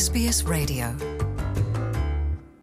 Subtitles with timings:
[0.00, 0.86] SBS Radio.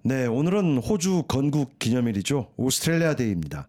[0.01, 2.51] 네, 오늘은 호주 건국 기념일이죠.
[2.57, 3.67] 오스트레일리아 데이입니다.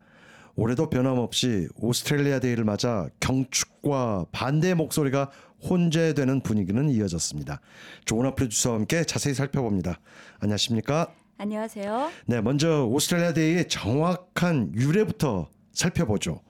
[0.56, 5.30] 올해도 변함없이 오스트레일리아 데이를 맞아 경축과 반대의 목소리가
[5.68, 7.60] 혼재되는 분위기는 이어졌습니다.
[8.06, 10.00] 조은아 프로듀서와 함께 자세히 살펴봅니다.
[10.38, 11.12] 안녕하십니까?
[11.36, 12.10] 안녕하세요.
[12.24, 16.40] 네, 먼저 오스트레일리아 데이의 정확한 유래부터 살펴보죠.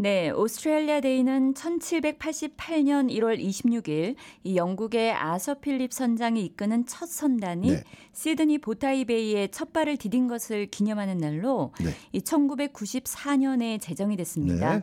[0.00, 4.14] 네, 오스트레일리아 데이는 1788년 1월 26일
[4.44, 7.82] 이 영국의 아서 필립 선장이 이끄는 첫 선단이 네.
[8.12, 11.90] 시드니 보타이 베이에 첫 발을 디딘 것을 기념하는 날로 네.
[12.12, 14.76] 이 1994년에 제정이 됐습니다.
[14.76, 14.82] 네.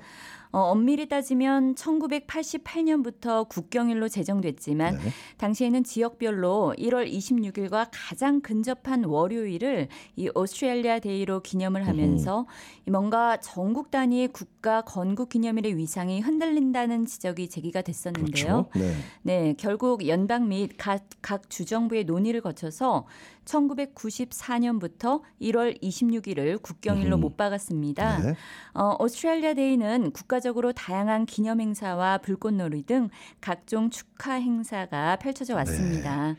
[0.52, 5.02] 어, 엄밀히 따지면 1988년부터 국경일로 제정됐지만 네.
[5.38, 12.46] 당시에는 지역별로 1월 26일과 가장 근접한 월요일을 이 오스트레일리아 데이로 기념을 하면서
[12.88, 18.70] 이 뭔가 전국 단위의 국가 건국 기념일의 위상이 흔들린다는 지적이 제기가 됐었는데요.
[18.70, 18.70] 그렇죠.
[18.76, 18.94] 네.
[19.24, 23.06] 네, 결국 연방 및 각, 각 주정부의 논의를 거쳐서
[23.46, 27.22] 1994년부터 1월 26일을 국경일로 음흠.
[27.22, 28.20] 못 박았습니다.
[28.20, 28.36] 네.
[28.74, 33.10] 어, 오스트레일리아 데이는 국가 적으로 다양한 기념 행사와 불꽃놀이 등
[33.42, 36.36] 각종 축하 행사가 펼쳐져 왔습니다.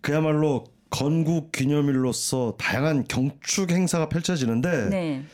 [0.00, 5.24] 그야말로 건국 기념일로서 다양한 경축 행사가 펼쳐지는데 네.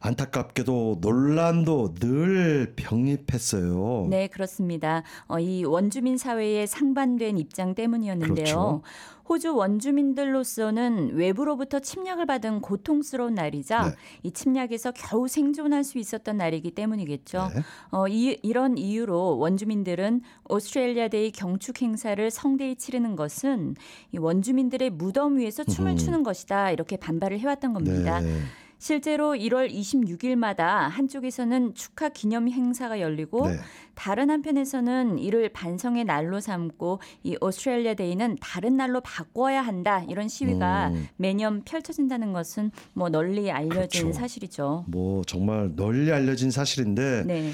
[0.00, 4.06] 안타깝게도 논란도 늘 병립했어요.
[4.10, 5.02] 네, 그렇습니다.
[5.26, 8.34] 어, 이 원주민 사회의 상반된 입장 때문이었는데요.
[8.34, 8.82] 그렇죠.
[9.28, 13.94] 호주 원주민들로서는 외부로부터 침략을 받은 고통스러운 날이자 네.
[14.22, 17.50] 이 침략에서 겨우 생존할 수 있었던 날이기 때문이겠죠.
[17.54, 17.62] 네.
[17.90, 23.74] 어, 이, 이런 이유로 원주민들은 오스트레일리아 데이 경축 행사를 성대히 치르는 것은
[24.12, 25.96] 이 원주민들의 무덤 위에서 춤을 음.
[25.96, 28.20] 추는 것이다 이렇게 반발을 해왔던 겁니다.
[28.20, 28.40] 네.
[28.78, 33.56] 실제로 1월 26일마다 한쪽에서는 축하 기념 행사가 열리고 네.
[33.94, 40.90] 다른 한편에서는 이를 반성의 날로 삼고 이 오스트레일리아 데이는 다른 날로 바꿔야 한다 이런 시위가
[40.90, 41.08] 음.
[41.16, 44.12] 매년 펼쳐진다는 것은 뭐 널리 알려진 그렇죠.
[44.12, 44.84] 사실이죠.
[44.86, 47.52] 뭐 정말 널리 알려진 사실인데 네.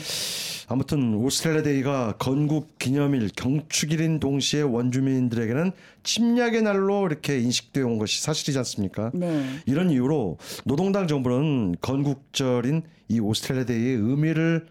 [0.68, 8.58] 아무튼 오스트레일리아 데이가 건국 기념일 경축일인 동시에 원주민들에게는 침략의 날로 이렇게 인식되어 온 것이 사실이지
[8.58, 9.10] 않습니까?
[9.14, 9.44] 네.
[9.66, 14.66] 이런 이유로 노동당 정부는 건국절인 이 오스트레일리아 데이의 의미를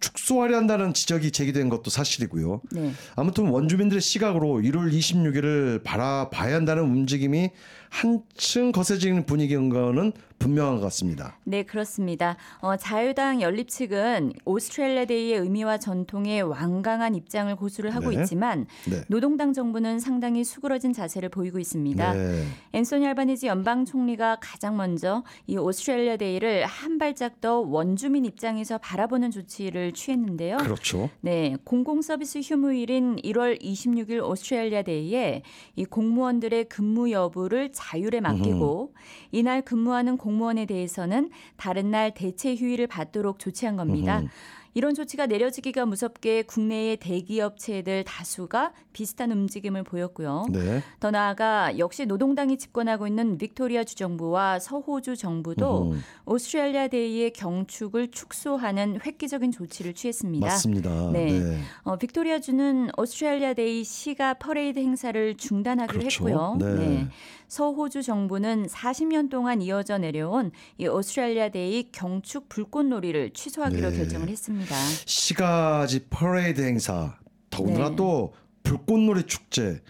[0.00, 2.60] 축소하려 한다는 지적이 제기된 것도 사실이고요.
[2.72, 2.92] 네.
[3.16, 7.50] 아무튼 원주민들의 시각으로 1월 26일을 바라봐야 한다는 움직임이
[7.94, 11.38] 한층 거세지는 분위기인 거는 분명한 것 같습니다.
[11.44, 12.36] 네, 그렇습니다.
[12.60, 18.20] 어, 자유당 연립 측은 오스트레일리아 데이의 의미와 전통에 완강한 입장을 고수를 하고 네.
[18.20, 19.04] 있지만 네.
[19.08, 22.12] 노동당 정부는 상당히 수그러진 자세를 보이고 있습니다.
[22.12, 22.44] 네.
[22.72, 29.30] 앤소니 알바니지 연방 총리가 가장 먼저 이 오스트레일리아 데이를 한 발짝 더 원주민 입장에서 바라보는
[29.30, 30.58] 조치를 취했는데요.
[30.58, 31.08] 그렇죠.
[31.20, 35.42] 네, 공공 서비스 휴무일인 1월 26일 오스트레일리아 데이에
[35.76, 38.94] 이 공무원들의 근무 여부를 자율에 맡기고
[39.30, 44.20] 이날 근무하는 공무원에 대해서는 다른 날 대체 휴일을 받도록 조치한 겁니다.
[44.20, 44.28] 음흠.
[44.74, 50.46] 이런 조치가 내려지기가 무섭게 국내의 대기업체들 다수가 비슷한 움직임을 보였고요.
[50.50, 50.82] 네.
[50.98, 55.98] 더 나아가 역시 노동당이 집권하고 있는 빅토리아 주정부와 서호주 정부도 음흠.
[56.26, 60.46] 오스트레일리아 데이의 경축을 축소하는 획기적인 조치를 취했습니다.
[60.46, 61.10] 맞습니다.
[61.12, 61.38] 네.
[61.38, 61.60] 네.
[61.82, 66.28] 어, 빅토리아 주는 오스트레일리아 데이 시가 퍼레이드 행사를 중단하기로 그렇죠.
[66.28, 66.56] 했고요.
[66.58, 67.08] 네.
[67.46, 73.96] 서호주 정부는 40년 동안 이어져 내려온 이 오스트레일리아 데이 경축 불꽃놀이를 취소하기로 네.
[73.96, 74.63] 결정을 했습니다.
[75.06, 77.16] 시가지 퍼레이드 행사
[77.50, 77.96] 더군다나 네.
[77.96, 79.82] 또 불꽃놀이 축제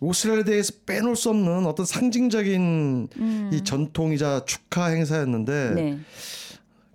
[0.00, 3.08] 오스트레일리아 데이에서 빼놓을 수 없는 어떤 상징적인
[3.52, 5.74] 이 전통이자 축하 행사였는데 음.
[5.74, 5.98] 네.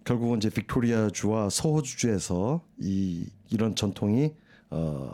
[0.05, 4.33] 결국은 이제 빅토리아 주와 서호주 주에서 이 이런 전통이
[4.69, 5.11] 어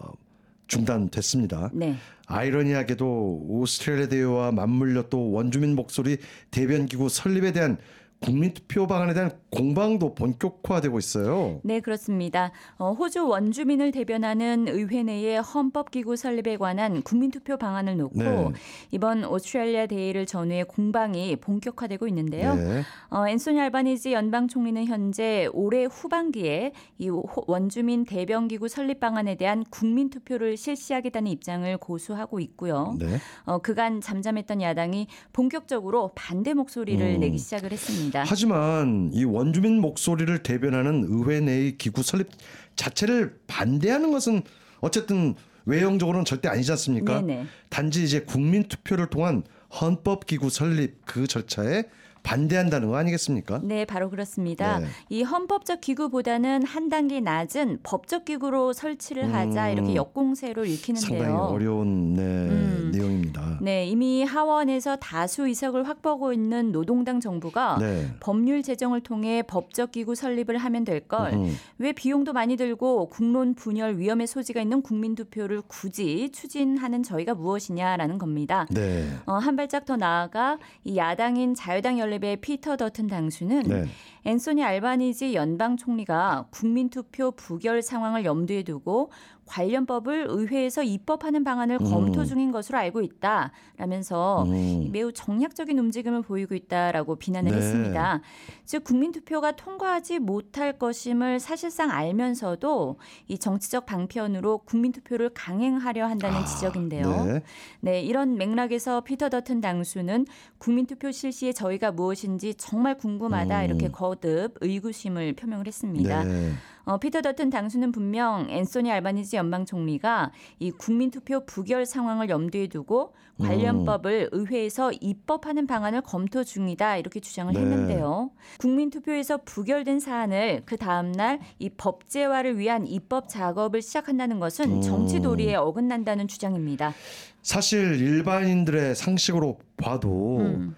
[0.68, 1.72] 중단됐습니다.
[1.74, 1.96] 네.
[2.28, 6.18] 아이러니하게도 오스트레일리아 대회와 맞물려 또 원주민 목소리
[6.52, 7.78] 대변 기구 설립에 대한
[8.20, 11.60] 국민투표 방안에 대한 공방도 본격화되고 있어요.
[11.64, 12.52] 네, 그렇습니다.
[12.78, 18.52] 어, 호주 원주민을 대변하는 의회 내의 헌법기구 설립에 관한 국민투표 방안을 놓고 네.
[18.92, 22.56] 이번 오스트레일리아 데이를 전후해 공방이 본격화되고 있는데요.
[22.56, 22.84] 네.
[23.10, 29.66] 어, 앤소니 알바니지 연방 총리는 현재 올해 후반기에 이 호- 원주민 대변기구 설립 방안에 대한
[29.70, 32.96] 국민 투표를 실시하겠다는 입장을 고수하고 있고요.
[32.98, 33.18] 네.
[33.46, 37.20] 어, 그간 잠잠했던 야당이 본격적으로 반대 목소리를 음.
[37.20, 38.24] 내기 시작을 했습니다.
[38.26, 42.28] 하지만 이 원주민 목소리를 대변하는 의회 내의 기구 설립
[42.76, 44.44] 자체를 반대하는 것은
[44.82, 45.34] 어쨌든
[45.66, 47.22] 외형적으로는 절대 아니지 않습니까?
[47.22, 47.46] 네네.
[47.70, 49.44] 단지 이제 국민 투표를 통한
[49.82, 51.86] 헌법 기구 설립 그 절차에
[52.24, 53.62] 반대한다는 거 아니겠습니까?
[53.64, 54.78] 네, 바로 그렇습니다.
[54.78, 54.86] 네.
[55.10, 61.20] 이 헌법적 기구보다는 한 단계 낮은 법적 기구로 설치를 하자 음, 이렇게 역공세로 읽히는데요.
[61.20, 62.92] 상당히 어려운 네, 음.
[62.94, 63.41] 내용입니다.
[63.62, 68.08] 네, 이미 하원에서 다수 의석을 확보하고 있는 노동당 정부가 네.
[68.20, 73.98] 법률 제정을 통해 법적 기구 설립을 하면 될 걸왜 음, 비용도 많이 들고 국론 분열
[73.98, 78.66] 위험의 소지가 있는 국민 투표를 굳이 추진하는 저희가 무엇이냐라는 겁니다.
[78.72, 79.08] 네.
[79.28, 83.86] 어, 한 발짝 더 나아가 이 야당인 자유당 연립의 피터 더튼 당수는 네.
[84.24, 89.10] 앤소니 알바니지 연방 총리가 국민 투표 부결 상황을 염두에 두고
[89.46, 91.90] 관련 법을 의회에서 입법하는 방안을 음.
[91.90, 94.90] 검토 중인 것으로 알고 있다라면서 음.
[94.92, 97.58] 매우 정략적인 움직임을 보이고 있다라고 비난을 네.
[97.58, 98.22] 했습니다.
[98.64, 102.98] 즉 국민 투표가 통과하지 못할 것임을 사실상 알면서도
[103.28, 107.26] 이 정치적 방편으로 국민 투표를 강행하려 한다는 아, 지적인데요.
[107.26, 107.44] 네.
[107.82, 110.28] 네, 이런 맥락에서 피터 더튼 당수는
[110.60, 113.66] 국민 투표 실시에 저희가 무엇인지 정말 궁금하다 음.
[113.66, 116.24] 이렇게 거듭 의구심을 표명을 했습니다.
[116.24, 116.52] 네.
[116.84, 122.68] 어, 피터 더튼 당수는 분명 앤소니 알바니지 연방 총리가 이 국민 투표 부결 상황을 염두에
[122.68, 123.46] 두고 음.
[123.46, 127.60] 관련법을 의회에서 입법하는 방안을 검토 중이다 이렇게 주장을 네.
[127.60, 128.32] 했는데요.
[128.58, 134.82] 국민 투표에서 부결된 사안을 그 다음 날 이 법제화를 위한 입법 작업을 시작한다는 것은 음.
[134.82, 136.94] 정치 도리에 어긋난다는 주장입니다.
[137.42, 140.76] 사실 일반인들의 상식으로 봐도 음.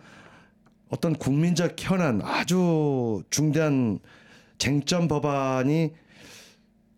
[0.93, 3.97] 어떤 국민적 현안 아주 중대한
[4.59, 5.91] 쟁점 법안이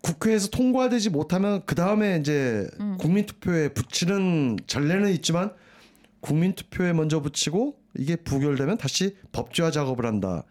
[0.02, 2.98] 국회에서 통과되지 못하면 그 다음에 이제 음.
[3.00, 5.50] 국민투표에 붙이는 전례는 있지만
[6.20, 10.44] 국민투표에 먼저 붙이고 이게 부결되면 다시 법제화 작업을 한다.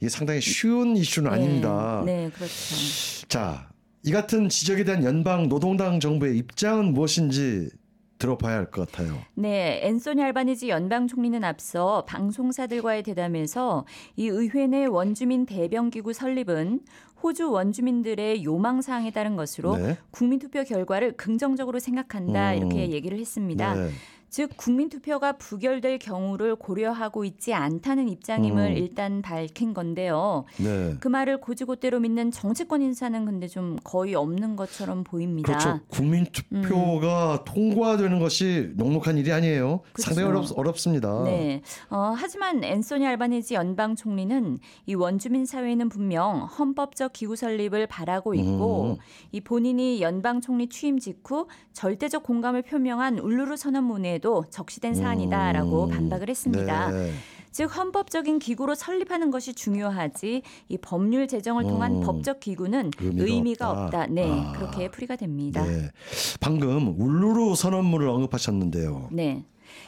[0.00, 2.02] 이게 상당히 쉬운 이슈는 아닙니다.
[2.06, 3.26] 네, 네, 그렇죠.
[3.28, 3.68] 자,
[4.04, 7.68] 이 같은 지적에 대한 연방 노동당 정부의 입장은 무엇인지
[8.18, 9.18] 들어봐야 할 것 같아요.
[9.34, 13.84] 네, 앤소니 알바니지 연방 총리는 앞서 방송사들과의 대담에서
[14.16, 16.80] 이 의회 내 원주민 대변 기구 설립은
[17.22, 19.98] 호주 원주민들의 요망 사항에 따른 것으로 네.
[20.10, 22.56] 국민 투표 결과를 긍정적으로 생각한다 음.
[22.56, 23.74] 이렇게 얘기를 했습니다.
[23.74, 23.90] 네.
[24.28, 28.76] 즉 국민 투표가 부결될 경우를 고려하고 있지 않다는 입장임을 음.
[28.76, 30.44] 일단 밝힌 건데요.
[30.58, 30.94] 네.
[31.00, 35.46] 그 말을 고지고대로 믿는 정치권 인사는 근데 좀 거의 없는 것처럼 보입니다.
[35.46, 35.80] 그렇죠.
[35.88, 39.80] 국민 투표가 통과되는 것이 녹록한 일이 아니에요.
[39.92, 40.14] 그렇죠.
[40.14, 41.22] 상당히 어렵, 어렵습니다.
[41.24, 41.62] 네.
[41.90, 48.96] 어, 하지만 앤소니 알바니지 연방 총리는 이 원주민 사회는 분명 헌법적 기구 설립을 바라고 있고
[48.96, 48.96] 음.
[49.32, 55.90] 이 본인이 연방 총리 취임 직후 절대적 공감을 표명한 울루루 선언문에 도 적시된 사안이다라고 음.
[55.90, 56.90] 반박을 했습니다.
[56.90, 57.12] 네.
[57.56, 62.00] 즉 헌법적인 기구로 설립하는 것이 중요하지 이 법률 제정을 통한 음.
[62.02, 63.84] 법적 기구는 의미가 의미가, 없다.
[63.84, 64.06] 없다.
[64.08, 64.52] 네, 아.
[64.52, 65.64] 그렇게 풀이가 됩니다.
[65.64, 65.90] 네.
[66.38, 69.08] 방금 울루루 선언문을 언급하셨는데요.
[69.10, 69.44] 네.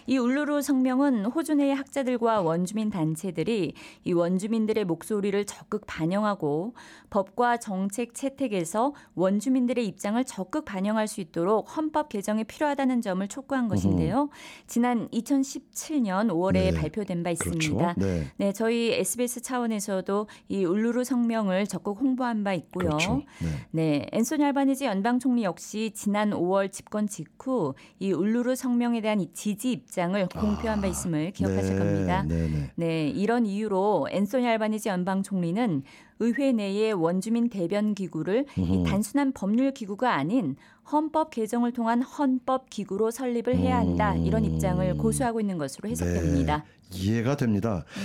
[0.07, 3.75] 이 울루루 성명은 호주 내의 학자들과 원주민 단체들이
[4.05, 6.75] 이 원주민들의 목소리를 적극 반영하고
[7.11, 14.29] 법과 정책 채택에서 원주민들의 입장을 적극 반영할 수 있도록 헌법 개정이 필요하다는 점을 촉구한 것인데요.
[14.67, 16.71] 지난 2017년 5월에 네.
[16.73, 17.59] 발표된 바 그렇죠.
[17.59, 17.95] 있습니다.
[17.99, 18.27] 네.
[18.37, 22.89] 네, 저희 SBS 차원에서도 이 울루루 성명을 적극 홍보한 바 있고요.
[22.91, 23.23] 그렇죠.
[23.41, 23.49] 네.
[23.71, 29.33] 네, 앤소니 알바니지 연방 총리 역시 지난 5월 집권 직후 이 울루루 성명에 대한 이
[29.33, 31.79] 지지 입장을 공표한 바 있음을 기억하실 네.
[31.79, 32.25] 겁니다.
[32.27, 32.71] 네, 네.
[32.75, 35.83] 네, 이런 이유로 앤소니 알바니지 연방 총리는
[36.21, 38.85] 의회 내의 원주민 대변 기구를 이 음흠.
[38.89, 40.57] 단순한 법률 기구가 아닌
[40.91, 46.65] 헌법 개정을 통한 헌법 기구로 설립을 해야 한다 이런 입장을 고수하고 있는 것으로 해석됩니다.
[46.91, 47.85] 네, 이해가 됩니다.
[47.97, 48.03] 음.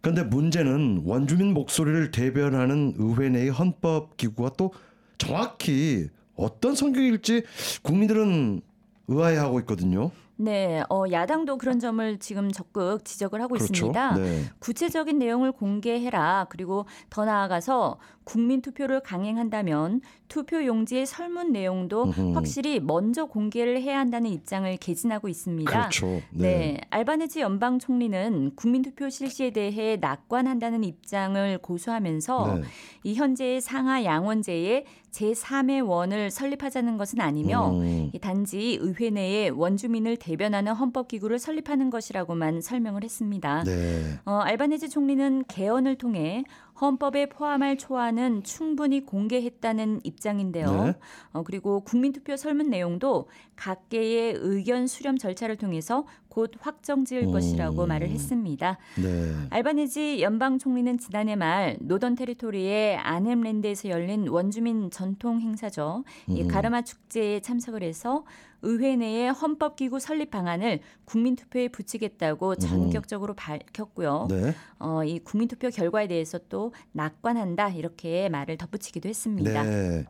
[0.00, 4.72] 그런데 문제는 원주민 목소리를 대변하는 의회 내의 헌법 기구가 또
[5.18, 7.42] 정확히 어떤 성격일지
[7.82, 8.62] 국민들은
[9.08, 10.10] 의아해하고 있거든요.
[10.40, 13.72] 네, 어, 야당도 그런 점을 지금 적극 지적을 하고 그렇죠.
[13.74, 14.14] 있습니다.
[14.14, 14.44] 네.
[14.58, 16.46] 구체적인 내용을 공개해라.
[16.48, 22.32] 그리고 더 나아가서 국민 투표를 강행한다면 투표 용지의 설문 내용도 음흠.
[22.32, 25.70] 확실히 먼저 공개를 해야 한다는 입장을 개진하고 있습니다.
[25.70, 26.06] 그렇죠.
[26.06, 26.22] 네.
[26.32, 26.80] 네.
[26.88, 32.62] 알바네지 연방 총리는 국민 투표 실시에 대해 낙관한다는 입장을 고수하면서 네.
[33.02, 38.10] 이 현재의 상하 양원제의 제3의 원을 설립하자는 것은 아니며 음.
[38.12, 43.64] 이 단지 의회 내에 원주민을 대변하는 헌법 기구를 설립하는 것이라고만 설명을 했습니다.
[43.64, 44.18] 네.
[44.24, 46.44] 어, 알바네지 총리는 개헌을 통해
[46.80, 50.84] 헌법에 포함할 초안은 충분히 공개했다는 입장인데요.
[50.84, 50.94] 네.
[51.32, 57.32] 어, 그리고 국민투표 설문 내용도 각계의 의견 수렴 절차를 통해서 곧 확정 지을 음.
[57.32, 58.78] 것이라고 말을 했습니다.
[58.96, 59.34] 네.
[59.50, 66.04] 알바니지 연방 총리는 지난해 말 노던 테리토리의 아넴랜드에서 열린 원주민 전통 행사죠.
[66.28, 66.48] 이 음.
[66.48, 68.24] 가르마 축제에 참석을 해서
[68.62, 74.28] 의회 내에 헌법 기구 설립 방안을 국민 투표에 붙이겠다고 전격적으로 밝혔고요.
[74.30, 74.42] 음.
[74.42, 74.54] 네.
[74.78, 79.62] 어, 이 국민 투표 결과에 대해서 또 낙관한다 이렇게 말을 덧붙이기도 했습니다.
[79.62, 80.04] 네.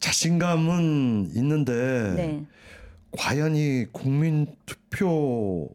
[0.00, 2.46] 자신감은 있는데 네.
[3.16, 5.68] 과연 이 국민 투표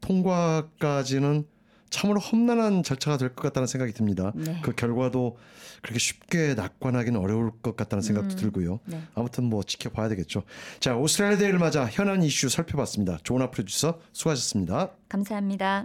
[0.00, 1.46] 통과까지는
[1.90, 4.32] 참으로 험난한 절차가 될 것 같다는 생각이 듭니다.
[4.34, 4.60] 네.
[4.62, 5.36] 그 결과도
[5.82, 8.36] 그렇게 쉽게 낙관하기는 어려울 것 같다는 생각도 음.
[8.36, 8.80] 들고요.
[8.86, 9.00] 네.
[9.14, 10.42] 아무튼 뭐 지켜봐야 되겠죠.
[10.80, 13.18] 자, 오스트레일리아 데이를 맞아 현안 이슈 살펴봤습니다.
[13.22, 14.90] 조나 프로듀서 수고하셨습니다.
[15.08, 15.84] 감사합니다.